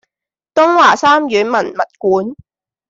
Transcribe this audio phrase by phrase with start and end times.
[0.55, 2.35] 東華三院文物館